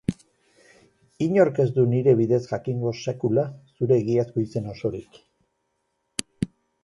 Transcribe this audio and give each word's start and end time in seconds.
Inork 1.25 1.59
ez 1.63 1.65
du 1.75 1.83
nire 1.91 2.15
bidez 2.21 2.39
jakingo 2.53 2.93
sekula 3.03 3.43
zure 3.81 3.99
egiazko 4.05 4.45
izen 4.45 4.71
osorik. 4.75 5.21